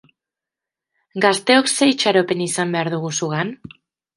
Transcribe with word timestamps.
Gazteok 1.27 1.69
ze 1.75 1.91
itxaropen 1.91 2.43
izan 2.49 2.75
behar 2.77 2.93
dugu 2.95 3.13
zugan? 3.21 3.57